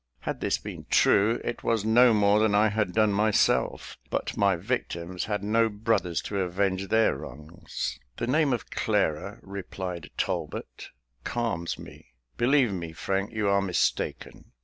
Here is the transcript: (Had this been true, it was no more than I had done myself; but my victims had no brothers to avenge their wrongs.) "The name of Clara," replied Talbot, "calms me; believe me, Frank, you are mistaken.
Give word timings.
(Had 0.21 0.41
this 0.41 0.57
been 0.57 0.87
true, 0.89 1.39
it 1.43 1.63
was 1.63 1.85
no 1.85 2.11
more 2.11 2.39
than 2.39 2.55
I 2.55 2.69
had 2.69 2.91
done 2.91 3.13
myself; 3.13 3.99
but 4.09 4.35
my 4.35 4.55
victims 4.55 5.25
had 5.25 5.43
no 5.43 5.69
brothers 5.69 6.23
to 6.23 6.39
avenge 6.39 6.87
their 6.87 7.15
wrongs.) 7.17 7.99
"The 8.17 8.25
name 8.25 8.51
of 8.51 8.71
Clara," 8.71 9.37
replied 9.43 10.09
Talbot, 10.17 10.89
"calms 11.23 11.77
me; 11.77 12.13
believe 12.35 12.73
me, 12.73 12.93
Frank, 12.93 13.31
you 13.33 13.47
are 13.47 13.61
mistaken. 13.61 14.53